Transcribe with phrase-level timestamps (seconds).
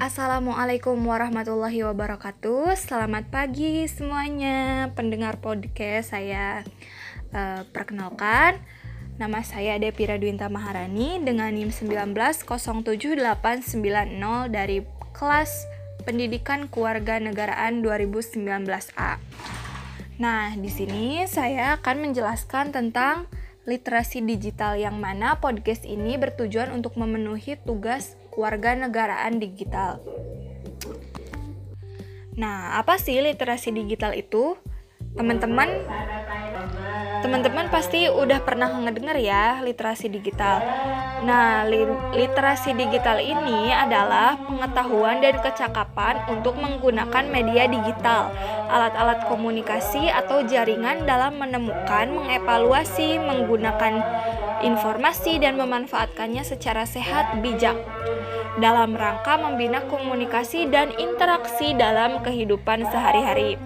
[0.00, 2.72] Assalamualaikum warahmatullahi wabarakatuh.
[2.72, 6.64] Selamat pagi semuanya pendengar podcast saya.
[7.36, 8.56] Uh, perkenalkan,
[9.20, 12.48] nama saya Depira Dwinta Maharani dengan NIM 1907890
[14.48, 15.68] dari kelas
[16.08, 19.20] Pendidikan Keluarga Negaraan 2019A.
[20.16, 23.28] Nah, di sini saya akan menjelaskan tentang
[23.68, 30.02] literasi digital yang mana podcast ini bertujuan untuk memenuhi tugas warga negaraan digital.
[32.38, 34.56] Nah, apa sih literasi digital itu?
[35.18, 35.68] Teman-teman
[37.20, 40.64] Teman-teman pasti udah pernah ngedenger ya literasi digital.
[41.20, 41.84] Nah, li
[42.16, 48.32] literasi digital ini adalah pengetahuan dan kecakapan untuk menggunakan media digital,
[48.72, 54.00] alat-alat komunikasi atau jaringan dalam menemukan, mengevaluasi, menggunakan
[54.60, 57.76] informasi dan memanfaatkannya secara sehat bijak
[58.60, 63.56] dalam rangka membina komunikasi dan interaksi dalam kehidupan sehari-hari.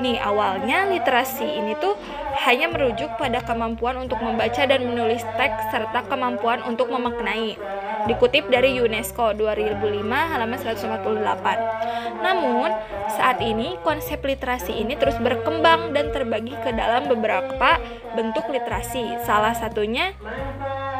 [0.00, 1.94] Nih, awalnya literasi ini tuh
[2.42, 7.60] hanya merujuk pada kemampuan untuk membaca dan menulis teks serta kemampuan untuk memaknai.
[8.02, 9.78] Dikutip dari UNESCO 2005
[10.10, 12.22] halaman 148.
[12.22, 12.70] Namun,
[13.12, 17.78] saat ini konsep literasi ini terus berkembang dan terbagi ke dalam beberapa
[18.14, 19.22] bentuk literasi.
[19.22, 20.14] Salah satunya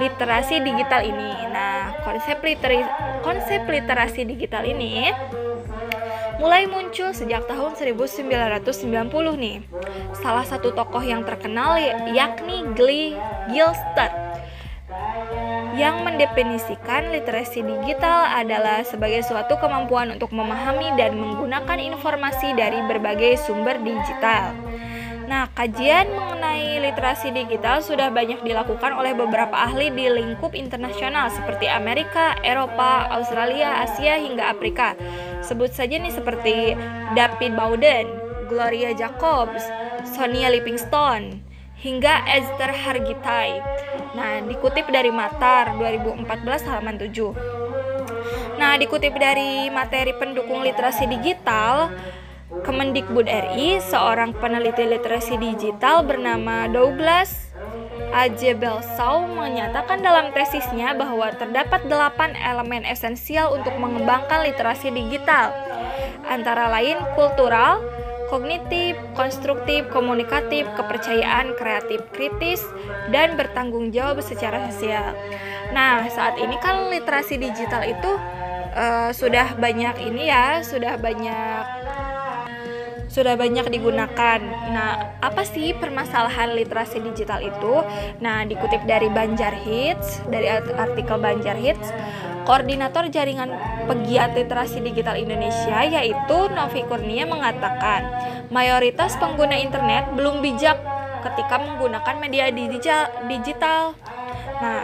[0.00, 1.32] literasi digital ini.
[1.52, 2.88] Nah, konsep literasi
[3.24, 5.10] konsep literasi digital ini
[6.36, 8.76] mulai muncul sejak tahun 1990
[9.40, 9.56] nih.
[10.20, 11.80] Salah satu tokoh yang terkenal
[12.12, 13.16] yakni Glee
[13.48, 14.25] Gilster
[15.76, 23.36] yang mendefinisikan literasi digital adalah sebagai suatu kemampuan untuk memahami dan menggunakan informasi dari berbagai
[23.44, 24.56] sumber digital.
[25.26, 31.66] Nah, kajian mengenai literasi digital sudah banyak dilakukan oleh beberapa ahli di lingkup internasional seperti
[31.66, 34.94] Amerika, Eropa, Australia, Asia, hingga Afrika.
[35.42, 36.78] Sebut saja nih seperti
[37.18, 38.06] David Bowden,
[38.46, 39.66] Gloria Jacobs,
[40.14, 41.42] Sonia Livingstone,
[41.80, 43.60] hingga Esther Hargitai.
[44.16, 47.36] Nah, dikutip dari Matar 2014 halaman 7.
[48.56, 51.92] Nah, dikutip dari materi pendukung literasi digital,
[52.46, 57.52] Kemendikbud RI, seorang peneliti literasi digital bernama Douglas
[58.16, 65.52] Ajebelsau menyatakan dalam tesisnya bahwa terdapat delapan elemen esensial untuk mengembangkan literasi digital,
[66.24, 67.82] antara lain kultural,
[68.26, 72.62] kognitif, konstruktif, komunikatif, kepercayaan, kreatif, kritis,
[73.14, 75.14] dan bertanggung jawab secara sosial.
[75.74, 78.12] Nah, saat ini kan literasi digital itu
[78.76, 81.64] uh, sudah banyak ini ya, sudah banyak
[83.06, 84.38] sudah banyak digunakan.
[84.70, 87.82] Nah, apa sih permasalahan literasi digital itu?
[88.18, 91.88] Nah, dikutip dari Banjar Hits, dari artikel Banjar Hits,
[92.46, 93.50] koordinator jaringan
[93.90, 98.06] pegiat literasi digital Indonesia yaitu Novi Kurnia mengatakan,
[98.50, 100.78] mayoritas pengguna internet belum bijak
[101.26, 102.50] ketika menggunakan media
[103.26, 103.98] digital.
[104.62, 104.82] Nah,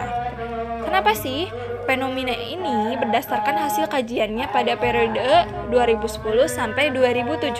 [0.83, 1.47] kenapa sih
[1.83, 7.59] Fenomena ini berdasarkan hasil kajiannya pada periode 2010 sampai 2017.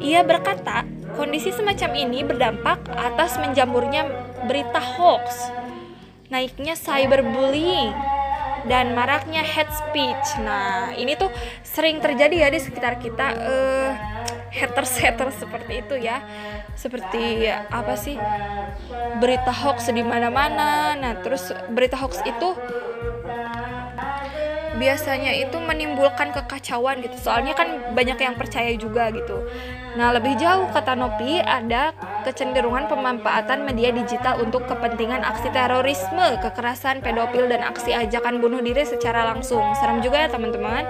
[0.00, 4.08] Ia berkata, kondisi semacam ini berdampak atas menjamurnya
[4.48, 5.52] berita hoax,
[6.32, 7.92] naiknya cyberbullying,
[8.66, 10.26] dan maraknya hate speech.
[10.42, 11.30] Nah, ini tuh
[11.62, 13.90] sering terjadi ya di sekitar kita uh,
[14.50, 16.24] haters-haters seperti itu ya.
[16.74, 18.18] Seperti apa sih?
[19.22, 20.98] Berita hoax di mana-mana.
[20.98, 22.48] Nah, terus berita hoax itu
[24.76, 27.16] biasanya itu menimbulkan kekacauan gitu.
[27.18, 29.44] Soalnya kan banyak yang percaya juga gitu.
[29.96, 37.00] Nah lebih jauh kata Nopi ada kecenderungan pemanfaatan media digital untuk kepentingan aksi terorisme kekerasan
[37.00, 39.64] pedofil dan aksi ajakan bunuh diri secara langsung.
[39.80, 40.84] Serem juga ya teman-teman.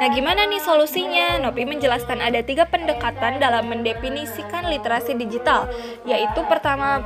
[0.00, 1.36] Nah, gimana nih solusinya?
[1.44, 5.68] Nopi menjelaskan ada tiga pendekatan dalam mendefinisikan literasi digital,
[6.08, 7.04] yaitu pertama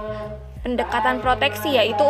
[0.62, 2.06] pendekatan proteksi, yaitu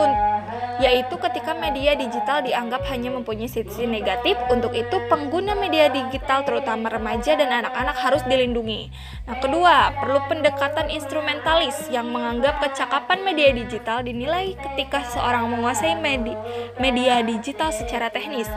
[0.82, 6.90] yaitu ketika media digital dianggap hanya mempunyai sisi negatif, untuk itu pengguna media digital terutama
[6.90, 8.90] remaja dan anak-anak harus dilindungi.
[9.28, 16.38] Nah, kedua, perlu pendekatan instrumentalis yang menganggap kecakapan media digital dinilai ketika seorang menguasai media,
[16.82, 18.50] media digital secara teknis.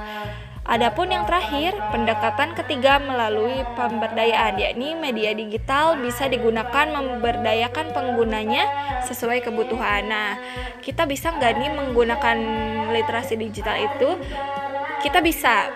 [0.68, 8.68] Adapun yang terakhir, pendekatan ketiga melalui pemberdayaan, yakni media digital bisa digunakan memberdayakan penggunanya
[9.08, 10.12] sesuai kebutuhan.
[10.12, 10.36] Nah,
[10.84, 12.38] kita bisa nggak nih menggunakan
[12.92, 14.20] literasi digital itu?
[15.08, 15.72] Kita bisa,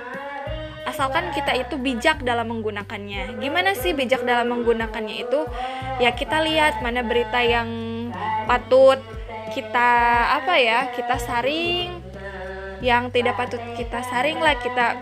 [0.83, 3.39] asalkan kita itu bijak dalam menggunakannya.
[3.39, 5.47] Gimana sih bijak dalam menggunakannya itu?
[6.03, 7.69] Ya kita lihat mana berita yang
[8.43, 8.99] patut
[9.51, 9.91] kita
[10.41, 12.00] apa ya kita saring
[12.81, 14.97] yang tidak patut kita saring lah kita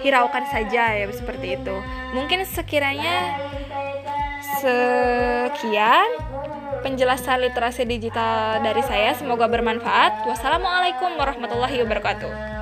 [0.00, 1.76] hiraukan saja ya seperti itu.
[2.16, 3.36] Mungkin sekiranya
[4.60, 6.08] sekian
[6.80, 9.12] penjelasan literasi digital dari saya.
[9.12, 10.24] Semoga bermanfaat.
[10.24, 12.59] Wassalamualaikum warahmatullahi wabarakatuh